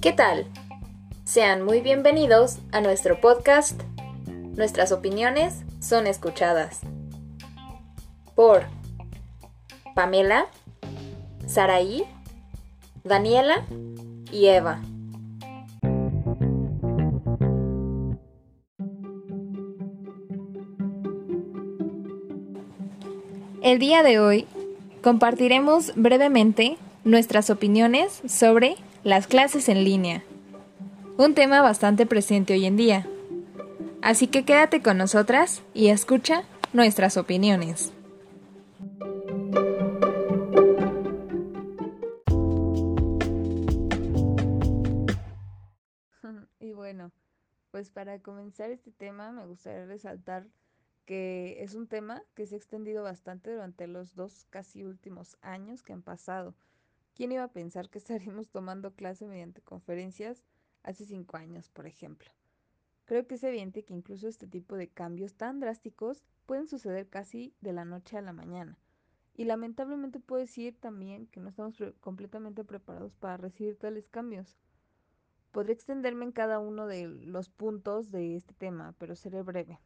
¿Qué 0.00 0.12
tal? 0.12 0.46
Sean 1.24 1.62
muy 1.64 1.82
bienvenidos 1.82 2.60
a 2.72 2.80
nuestro 2.80 3.20
podcast. 3.20 3.82
Nuestras 4.56 4.90
opiniones 4.90 5.64
son 5.80 6.06
escuchadas. 6.06 6.80
Por 8.34 8.62
Pamela, 9.94 10.46
Saraí, 11.46 12.04
Daniela 13.04 13.66
y 14.32 14.46
Eva. 14.46 14.80
El 23.60 23.78
día 23.78 24.02
de 24.02 24.18
hoy 24.20 24.46
compartiremos 25.02 25.92
brevemente 25.96 26.76
nuestras 27.04 27.50
opiniones 27.50 28.22
sobre 28.26 28.76
las 29.04 29.26
clases 29.26 29.68
en 29.68 29.84
línea, 29.84 30.22
un 31.16 31.34
tema 31.34 31.62
bastante 31.62 32.06
presente 32.06 32.52
hoy 32.52 32.66
en 32.66 32.76
día. 32.76 33.06
Así 34.02 34.28
que 34.28 34.44
quédate 34.44 34.82
con 34.82 34.98
nosotras 34.98 35.62
y 35.74 35.88
escucha 35.88 36.44
nuestras 36.72 37.16
opiniones. 37.16 37.92
Y 46.60 46.72
bueno, 46.72 47.12
pues 47.70 47.90
para 47.90 48.18
comenzar 48.18 48.70
este 48.70 48.90
tema 48.90 49.32
me 49.32 49.46
gustaría 49.46 49.86
resaltar 49.86 50.46
que 51.08 51.62
es 51.62 51.74
un 51.74 51.86
tema 51.86 52.22
que 52.34 52.44
se 52.44 52.54
ha 52.54 52.58
extendido 52.58 53.02
bastante 53.02 53.50
durante 53.50 53.86
los 53.86 54.14
dos 54.14 54.44
casi 54.50 54.84
últimos 54.84 55.38
años 55.40 55.82
que 55.82 55.94
han 55.94 56.02
pasado. 56.02 56.54
¿Quién 57.14 57.32
iba 57.32 57.44
a 57.44 57.52
pensar 57.52 57.88
que 57.88 57.96
estaríamos 57.98 58.50
tomando 58.50 58.92
clase 58.92 59.26
mediante 59.26 59.62
conferencias 59.62 60.44
hace 60.82 61.06
cinco 61.06 61.38
años, 61.38 61.70
por 61.70 61.86
ejemplo? 61.86 62.30
Creo 63.06 63.26
que 63.26 63.36
es 63.36 63.42
evidente 63.42 63.86
que 63.86 63.94
incluso 63.94 64.28
este 64.28 64.46
tipo 64.46 64.76
de 64.76 64.90
cambios 64.90 65.32
tan 65.32 65.60
drásticos 65.60 66.26
pueden 66.44 66.68
suceder 66.68 67.08
casi 67.08 67.54
de 67.62 67.72
la 67.72 67.86
noche 67.86 68.18
a 68.18 68.20
la 68.20 68.34
mañana. 68.34 68.76
Y 69.34 69.46
lamentablemente 69.46 70.20
puedo 70.20 70.42
decir 70.42 70.78
también 70.78 71.26
que 71.28 71.40
no 71.40 71.48
estamos 71.48 71.82
completamente 72.00 72.64
preparados 72.64 73.14
para 73.14 73.38
recibir 73.38 73.78
tales 73.78 74.10
cambios. 74.10 74.58
Podría 75.52 75.72
extenderme 75.72 76.26
en 76.26 76.32
cada 76.32 76.58
uno 76.58 76.86
de 76.86 77.08
los 77.08 77.48
puntos 77.48 78.10
de 78.10 78.36
este 78.36 78.52
tema, 78.52 78.94
pero 78.98 79.16
seré 79.16 79.40
breve. 79.40 79.80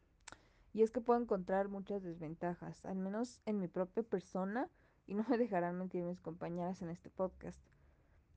Y 0.73 0.83
es 0.83 0.91
que 0.91 1.01
puedo 1.01 1.21
encontrar 1.21 1.69
muchas 1.69 2.03
desventajas, 2.03 2.85
al 2.85 2.97
menos 2.97 3.41
en 3.47 3.59
mi 3.59 3.69
propia 3.69 4.03
persona, 4.03 4.69
y 5.07 5.15
no 5.15 5.25
me 5.29 5.39
dejarán 5.39 5.79
mentir 5.79 6.05
mis 6.05 6.21
compañeras 6.21 6.83
en 6.83 6.89
este 6.91 7.11
podcast. 7.11 7.61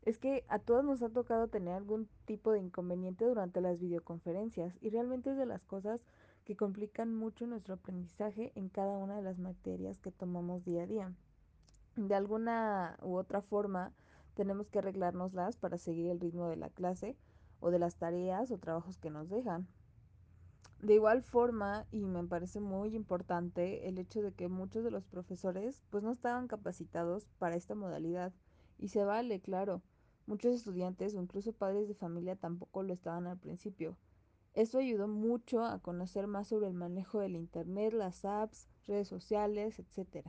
Es 0.01 0.19
que 0.19 0.45
a 0.49 0.59
todos 0.59 0.83
nos 0.83 1.01
ha 1.01 1.09
tocado 1.09 1.47
tener 1.47 1.73
algún 1.73 2.07
tipo 2.25 2.51
de 2.51 2.59
inconveniente 2.59 3.25
durante 3.25 3.59
las 3.59 3.79
videoconferencias 3.79 4.77
y 4.79 4.91
realmente 4.91 5.31
es 5.31 5.37
de 5.37 5.47
las 5.47 5.63
cosas 5.65 6.05
que 6.43 6.55
complican 6.55 7.15
mucho 7.15 7.47
nuestro 7.47 7.73
aprendizaje 7.73 8.51
en 8.53 8.69
cada 8.69 8.97
una 8.97 9.15
de 9.15 9.23
las 9.23 9.39
materias 9.39 9.99
que 9.99 10.11
tomamos 10.11 10.63
día 10.63 10.83
a 10.83 10.87
día. 10.87 11.13
De 11.95 12.13
alguna 12.13 12.97
u 13.01 13.15
otra 13.15 13.41
forma 13.41 13.93
tenemos 14.35 14.69
que 14.69 14.77
arreglárnoslas 14.79 15.57
para 15.57 15.79
seguir 15.79 16.11
el 16.11 16.19
ritmo 16.19 16.49
de 16.49 16.57
la 16.57 16.69
clase 16.69 17.15
o 17.59 17.71
de 17.71 17.79
las 17.79 17.95
tareas 17.95 18.51
o 18.51 18.59
trabajos 18.59 18.99
que 18.99 19.09
nos 19.09 19.29
dejan. 19.29 19.67
De 20.81 20.93
igual 20.93 21.23
forma, 21.23 21.85
y 21.91 22.05
me 22.05 22.23
parece 22.23 22.59
muy 22.59 22.95
importante, 22.95 23.87
el 23.87 23.97
hecho 23.97 24.21
de 24.21 24.33
que 24.33 24.47
muchos 24.47 24.83
de 24.83 24.91
los 24.91 25.05
profesores 25.05 25.81
pues 25.89 26.03
no 26.03 26.11
estaban 26.11 26.47
capacitados 26.47 27.27
para 27.39 27.55
esta 27.55 27.75
modalidad. 27.75 28.33
Y 28.77 28.89
se 28.89 29.03
vale, 29.03 29.39
claro. 29.39 29.81
Muchos 30.27 30.53
estudiantes 30.53 31.15
o 31.15 31.21
incluso 31.21 31.53
padres 31.53 31.87
de 31.87 31.95
familia 31.95 32.35
tampoco 32.35 32.83
lo 32.83 32.93
estaban 32.93 33.27
al 33.27 33.37
principio. 33.37 33.95
Esto 34.53 34.77
ayudó 34.77 35.07
mucho 35.07 35.63
a 35.63 35.79
conocer 35.79 36.27
más 36.27 36.47
sobre 36.47 36.67
el 36.67 36.73
manejo 36.73 37.19
del 37.19 37.35
Internet, 37.35 37.93
las 37.93 38.23
apps, 38.23 38.69
redes 38.87 39.07
sociales, 39.07 39.79
etc. 39.79 40.25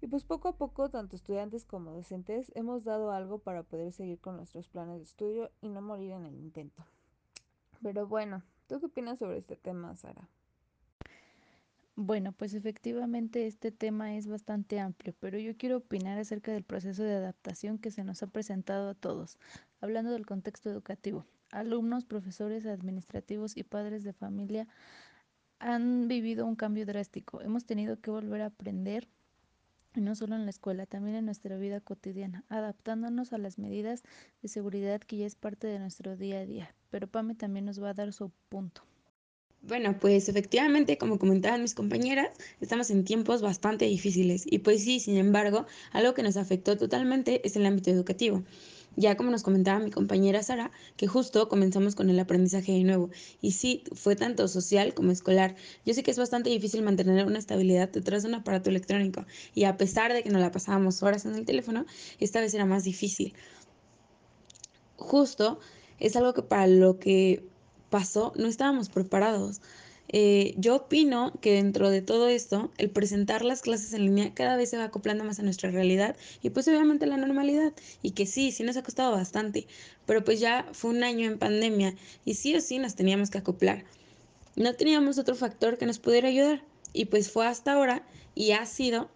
Y 0.00 0.06
pues 0.06 0.24
poco 0.24 0.48
a 0.48 0.56
poco, 0.56 0.90
tanto 0.90 1.16
estudiantes 1.16 1.64
como 1.64 1.92
docentes, 1.92 2.52
hemos 2.54 2.84
dado 2.84 3.10
algo 3.10 3.38
para 3.38 3.62
poder 3.62 3.92
seguir 3.92 4.20
con 4.20 4.36
nuestros 4.36 4.68
planes 4.68 4.98
de 4.98 5.04
estudio 5.04 5.50
y 5.60 5.68
no 5.68 5.82
morir 5.82 6.12
en 6.12 6.26
el 6.26 6.34
intento. 6.36 6.84
Pero 7.82 8.06
bueno, 8.06 8.42
¿Tú 8.66 8.80
qué 8.80 8.86
opinas 8.86 9.18
sobre 9.18 9.38
este 9.38 9.56
tema, 9.56 9.94
Sara? 9.96 10.28
Bueno, 11.96 12.32
pues 12.32 12.54
efectivamente 12.54 13.46
este 13.46 13.70
tema 13.70 14.16
es 14.16 14.26
bastante 14.26 14.80
amplio, 14.80 15.14
pero 15.20 15.38
yo 15.38 15.56
quiero 15.56 15.76
opinar 15.76 16.18
acerca 16.18 16.50
del 16.50 16.64
proceso 16.64 17.04
de 17.04 17.14
adaptación 17.14 17.78
que 17.78 17.92
se 17.92 18.02
nos 18.02 18.20
ha 18.22 18.26
presentado 18.26 18.90
a 18.90 18.94
todos, 18.94 19.38
hablando 19.80 20.10
del 20.10 20.26
contexto 20.26 20.70
educativo. 20.70 21.24
Alumnos, 21.52 22.04
profesores, 22.04 22.66
administrativos 22.66 23.56
y 23.56 23.62
padres 23.62 24.02
de 24.02 24.12
familia 24.12 24.66
han 25.60 26.08
vivido 26.08 26.46
un 26.46 26.56
cambio 26.56 26.84
drástico. 26.84 27.40
Hemos 27.42 27.64
tenido 27.64 28.00
que 28.00 28.10
volver 28.10 28.42
a 28.42 28.46
aprender, 28.46 29.08
y 29.94 30.00
no 30.00 30.14
solo 30.14 30.36
en 30.36 30.44
la 30.44 30.50
escuela, 30.50 30.86
también 30.86 31.16
en 31.16 31.24
nuestra 31.26 31.56
vida 31.56 31.80
cotidiana, 31.80 32.44
adaptándonos 32.48 33.32
a 33.32 33.38
las 33.38 33.58
medidas 33.58 34.02
de 34.42 34.48
seguridad 34.48 35.00
que 35.00 35.18
ya 35.18 35.26
es 35.26 35.34
parte 35.34 35.66
de 35.66 35.78
nuestro 35.78 36.16
día 36.16 36.40
a 36.40 36.46
día 36.46 36.74
pero 36.94 37.08
Pame 37.08 37.34
también 37.34 37.64
nos 37.64 37.82
va 37.82 37.90
a 37.90 37.94
dar 37.94 38.12
su 38.12 38.30
punto. 38.48 38.82
Bueno, 39.62 39.98
pues 39.98 40.28
efectivamente, 40.28 40.96
como 40.96 41.18
comentaban 41.18 41.60
mis 41.60 41.74
compañeras, 41.74 42.28
estamos 42.60 42.88
en 42.90 43.02
tiempos 43.02 43.42
bastante 43.42 43.86
difíciles 43.86 44.44
y 44.46 44.60
pues 44.60 44.84
sí, 44.84 45.00
sin 45.00 45.16
embargo, 45.16 45.66
algo 45.90 46.14
que 46.14 46.22
nos 46.22 46.36
afectó 46.36 46.76
totalmente 46.76 47.44
es 47.44 47.56
el 47.56 47.66
ámbito 47.66 47.90
educativo. 47.90 48.44
Ya 48.96 49.16
como 49.16 49.30
nos 49.30 49.42
comentaba 49.42 49.78
mi 49.78 49.90
compañera 49.90 50.42
Sara, 50.42 50.70
que 50.96 51.06
justo 51.06 51.48
comenzamos 51.48 51.94
con 51.94 52.10
el 52.10 52.18
aprendizaje 52.18 52.72
de 52.72 52.84
nuevo. 52.84 53.10
Y 53.40 53.52
sí, 53.52 53.84
fue 53.92 54.16
tanto 54.16 54.46
social 54.48 54.94
como 54.94 55.10
escolar. 55.10 55.56
Yo 55.84 55.94
sé 55.94 56.02
que 56.02 56.10
es 56.10 56.18
bastante 56.18 56.50
difícil 56.50 56.82
mantener 56.82 57.26
una 57.26 57.38
estabilidad 57.38 57.88
detrás 57.88 58.22
de 58.22 58.28
un 58.28 58.34
aparato 58.36 58.70
electrónico. 58.70 59.26
Y 59.54 59.64
a 59.64 59.76
pesar 59.76 60.12
de 60.12 60.22
que 60.22 60.30
nos 60.30 60.40
la 60.40 60.52
pasábamos 60.52 61.02
horas 61.02 61.24
en 61.24 61.34
el 61.34 61.44
teléfono, 61.44 61.86
esta 62.20 62.40
vez 62.40 62.54
era 62.54 62.64
más 62.64 62.84
difícil. 62.84 63.34
Justo 64.96 65.58
es 65.98 66.16
algo 66.16 66.34
que 66.34 66.42
para 66.42 66.66
lo 66.66 66.98
que 66.98 67.44
pasó 67.90 68.32
no 68.36 68.46
estábamos 68.46 68.88
preparados. 68.88 69.60
Eh, 70.08 70.54
yo 70.58 70.76
opino 70.76 71.32
que 71.40 71.52
dentro 71.52 71.90
de 71.90 72.02
todo 72.02 72.28
esto, 72.28 72.70
el 72.78 72.90
presentar 72.90 73.44
las 73.44 73.62
clases 73.62 73.92
en 73.94 74.02
línea 74.02 74.34
cada 74.34 74.56
vez 74.56 74.70
se 74.70 74.76
va 74.76 74.84
acoplando 74.84 75.24
más 75.24 75.38
a 75.38 75.42
nuestra 75.42 75.70
realidad 75.70 76.16
y 76.42 76.50
pues 76.50 76.68
obviamente 76.68 77.06
la 77.06 77.16
normalidad. 77.16 77.72
Y 78.02 78.12
que 78.12 78.26
sí, 78.26 78.52
sí 78.52 78.62
nos 78.62 78.76
ha 78.76 78.82
costado 78.82 79.12
bastante, 79.12 79.66
pero 80.06 80.24
pues 80.24 80.40
ya 80.40 80.66
fue 80.72 80.90
un 80.90 81.02
año 81.02 81.26
en 81.26 81.38
pandemia 81.38 81.94
y 82.24 82.34
sí 82.34 82.54
o 82.54 82.60
sí 82.60 82.78
nos 82.78 82.94
teníamos 82.94 83.30
que 83.30 83.38
acoplar. 83.38 83.84
No 84.56 84.74
teníamos 84.74 85.18
otro 85.18 85.34
factor 85.34 85.78
que 85.78 85.86
nos 85.86 85.98
pudiera 85.98 86.28
ayudar 86.28 86.62
y 86.92 87.06
pues 87.06 87.30
fue 87.30 87.46
hasta 87.46 87.72
ahora 87.72 88.06
y 88.34 88.52
ha 88.52 88.64
sido 88.66 89.10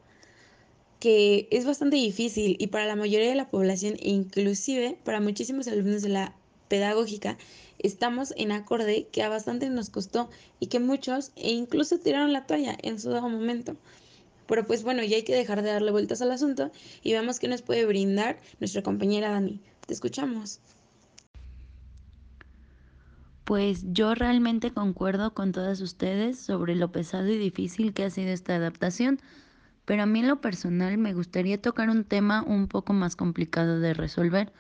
que 0.99 1.47
es 1.53 1.65
bastante 1.65 1.97
difícil 1.97 2.57
y 2.59 2.69
para 2.69 2.87
la 2.87 2.97
mayoría 2.97 3.29
de 3.29 3.37
la 3.37 3.51
población 3.51 3.95
inclusive 4.03 4.99
para 5.05 5.21
muchísimos 5.21 5.69
alumnos 5.69 6.03
de 6.03 6.09
la 6.09 6.35
pedagógica, 6.69 7.39
estamos 7.79 8.35
en 8.37 8.53
acorde 8.53 9.09
que 9.13 9.23
a 9.23 9.29
bastante 9.29 9.71
nos 9.71 9.91
costó 9.91 10.31
y 10.61 10.67
que 10.67 10.81
muchos 10.81 11.33
e 11.37 11.51
incluso 11.51 11.99
tiraron 11.99 12.33
la 12.33 12.47
toalla 12.47 12.77
en 12.83 12.99
su 12.99 13.11
dado 13.11 13.29
momento. 13.29 13.77
Pero 14.47 14.67
pues 14.67 14.83
bueno, 14.83 15.03
ya 15.05 15.17
hay 15.17 15.25
que 15.25 15.35
dejar 15.35 15.63
de 15.63 15.71
darle 15.71 15.91
vueltas 15.91 16.23
al 16.23 16.33
asunto 16.33 16.71
y 17.03 17.13
veamos 17.13 17.39
qué 17.39 17.49
nos 17.49 17.63
puede 17.63 17.85
brindar 17.85 18.39
nuestra 18.61 18.83
compañera 18.83 19.31
Dani. 19.31 19.61
Te 19.87 19.93
escuchamos. 19.93 20.61
Pues 23.45 23.83
yo 23.93 24.15
realmente 24.15 24.73
concuerdo 24.73 25.33
con 25.33 25.53
todas 25.53 25.81
ustedes 25.81 26.39
sobre 26.39 26.77
lo 26.77 26.93
pesado 26.93 27.29
y 27.29 27.39
difícil 27.39 27.95
que 27.95 28.05
ha 28.05 28.11
sido 28.11 28.29
esta 28.29 28.57
adaptación, 28.57 29.21
pero 29.87 30.03
a 30.03 30.07
mí 30.07 30.21
en 30.21 30.29
lo 30.29 30.43
personal 30.43 30.99
me 30.99 31.15
gustaría 31.15 31.61
tocar 31.61 31.89
un 31.89 32.05
tema 32.05 32.43
un 32.43 32.69
poco 32.69 32.93
más 32.93 33.17
complicado 33.17 33.81
de 33.81 33.95
resolver 33.95 34.53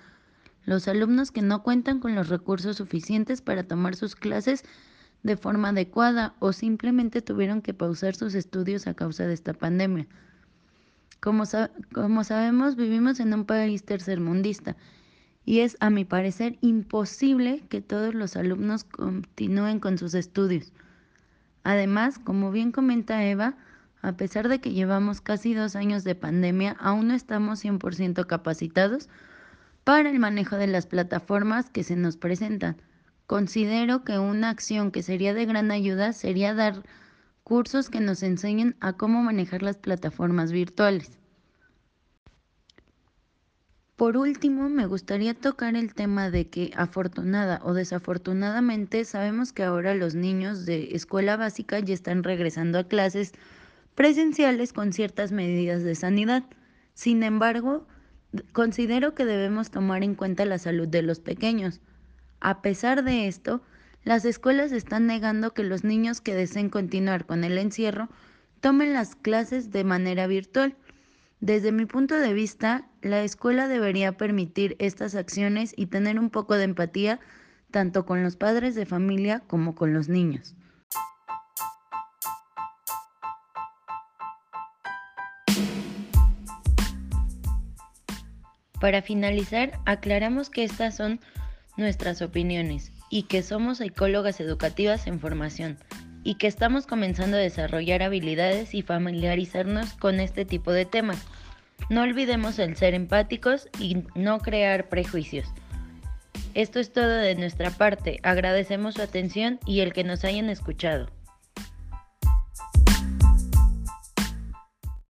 los 0.68 0.86
alumnos 0.86 1.30
que 1.30 1.40
no 1.40 1.62
cuentan 1.62 1.98
con 1.98 2.14
los 2.14 2.28
recursos 2.28 2.76
suficientes 2.76 3.40
para 3.40 3.62
tomar 3.62 3.96
sus 3.96 4.14
clases 4.14 4.64
de 5.22 5.38
forma 5.38 5.70
adecuada 5.70 6.34
o 6.40 6.52
simplemente 6.52 7.22
tuvieron 7.22 7.62
que 7.62 7.72
pausar 7.72 8.14
sus 8.14 8.34
estudios 8.34 8.86
a 8.86 8.92
causa 8.92 9.26
de 9.26 9.32
esta 9.32 9.54
pandemia. 9.54 10.06
Como, 11.20 11.46
sabemos, 11.46 12.76
vivimos 12.76 13.18
en 13.18 13.32
un 13.32 13.46
país 13.46 13.82
tercermundista 13.82 14.76
y 15.46 15.60
es, 15.60 15.78
a 15.80 15.88
mi 15.88 16.04
parecer, 16.04 16.58
imposible 16.60 17.64
que 17.70 17.80
todos 17.80 18.12
los 18.12 18.36
alumnos 18.36 18.84
continúen 18.84 19.80
con 19.80 19.96
sus 19.96 20.12
estudios. 20.12 20.74
Además, 21.64 22.18
como 22.18 22.52
bien 22.52 22.72
comenta 22.72 23.24
Eva, 23.24 23.56
a 24.02 24.18
pesar 24.18 24.48
de 24.48 24.60
que 24.60 24.72
llevamos 24.72 25.22
casi 25.22 25.54
dos 25.54 25.76
años 25.76 26.04
de 26.04 26.14
pandemia, 26.14 26.76
aún 26.78 27.08
no 27.08 27.14
estamos 27.14 27.64
100% 27.64 28.26
capacitados 28.26 29.08
para 29.88 30.10
el 30.10 30.18
manejo 30.18 30.58
de 30.58 30.66
las 30.66 30.84
plataformas 30.84 31.70
que 31.70 31.82
se 31.82 31.96
nos 31.96 32.18
presentan. 32.18 32.76
Considero 33.26 34.04
que 34.04 34.18
una 34.18 34.50
acción 34.50 34.90
que 34.90 35.02
sería 35.02 35.32
de 35.32 35.46
gran 35.46 35.70
ayuda 35.70 36.12
sería 36.12 36.52
dar 36.52 36.82
cursos 37.42 37.88
que 37.88 38.00
nos 38.00 38.22
enseñen 38.22 38.76
a 38.80 38.92
cómo 38.92 39.22
manejar 39.22 39.62
las 39.62 39.78
plataformas 39.78 40.52
virtuales. 40.52 41.12
Por 43.96 44.18
último, 44.18 44.68
me 44.68 44.84
gustaría 44.84 45.32
tocar 45.32 45.74
el 45.74 45.94
tema 45.94 46.30
de 46.30 46.50
que 46.50 46.70
afortunada 46.76 47.58
o 47.64 47.72
desafortunadamente 47.72 49.06
sabemos 49.06 49.54
que 49.54 49.62
ahora 49.62 49.94
los 49.94 50.14
niños 50.14 50.66
de 50.66 50.94
escuela 50.96 51.38
básica 51.38 51.80
ya 51.80 51.94
están 51.94 52.24
regresando 52.24 52.78
a 52.78 52.84
clases 52.84 53.32
presenciales 53.94 54.74
con 54.74 54.92
ciertas 54.92 55.32
medidas 55.32 55.82
de 55.82 55.94
sanidad. 55.94 56.44
Sin 56.92 57.22
embargo, 57.22 57.86
considero 58.52 59.14
que 59.14 59.24
debemos 59.24 59.70
tomar 59.70 60.02
en 60.02 60.14
cuenta 60.14 60.44
la 60.44 60.58
salud 60.58 60.88
de 60.88 61.02
los 61.02 61.20
pequeños. 61.20 61.80
A 62.40 62.62
pesar 62.62 63.04
de 63.04 63.26
esto, 63.26 63.62
las 64.04 64.24
escuelas 64.24 64.72
están 64.72 65.06
negando 65.06 65.54
que 65.54 65.64
los 65.64 65.84
niños 65.84 66.20
que 66.20 66.34
deseen 66.34 66.70
continuar 66.70 67.26
con 67.26 67.44
el 67.44 67.58
encierro 67.58 68.08
tomen 68.60 68.92
las 68.92 69.14
clases 69.14 69.70
de 69.70 69.84
manera 69.84 70.26
virtual. 70.26 70.76
Desde 71.40 71.72
mi 71.72 71.86
punto 71.86 72.16
de 72.16 72.32
vista, 72.32 72.88
la 73.02 73.22
escuela 73.22 73.68
debería 73.68 74.16
permitir 74.16 74.76
estas 74.78 75.14
acciones 75.14 75.72
y 75.76 75.86
tener 75.86 76.18
un 76.18 76.30
poco 76.30 76.54
de 76.54 76.64
empatía 76.64 77.20
tanto 77.70 78.06
con 78.06 78.22
los 78.22 78.36
padres 78.36 78.74
de 78.74 78.86
familia 78.86 79.40
como 79.46 79.74
con 79.74 79.92
los 79.92 80.08
niños. 80.08 80.54
Para 88.80 89.02
finalizar, 89.02 89.78
aclaramos 89.86 90.50
que 90.50 90.64
estas 90.64 90.96
son 90.96 91.20
nuestras 91.76 92.22
opiniones 92.22 92.92
y 93.10 93.24
que 93.24 93.42
somos 93.42 93.78
psicólogas 93.78 94.40
educativas 94.40 95.06
en 95.06 95.20
formación 95.20 95.78
y 96.24 96.34
que 96.34 96.46
estamos 96.46 96.86
comenzando 96.86 97.36
a 97.36 97.40
desarrollar 97.40 98.02
habilidades 98.02 98.74
y 98.74 98.82
familiarizarnos 98.82 99.94
con 99.94 100.20
este 100.20 100.44
tipo 100.44 100.72
de 100.72 100.84
temas. 100.84 101.24
No 101.90 102.02
olvidemos 102.02 102.58
el 102.58 102.76
ser 102.76 102.94
empáticos 102.94 103.68
y 103.78 104.02
no 104.14 104.40
crear 104.40 104.88
prejuicios. 104.88 105.46
Esto 106.54 106.80
es 106.80 106.92
todo 106.92 107.08
de 107.08 107.34
nuestra 107.36 107.70
parte. 107.70 108.18
Agradecemos 108.22 108.94
su 108.94 109.02
atención 109.02 109.60
y 109.64 109.80
el 109.80 109.92
que 109.92 110.04
nos 110.04 110.24
hayan 110.24 110.50
escuchado. 110.50 111.08